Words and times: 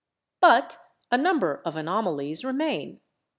But 0.39 0.79
a 1.11 1.17
number 1.19 1.61
of 1.63 1.75
anomalies 1.75 2.43
remain. 2.43 3.01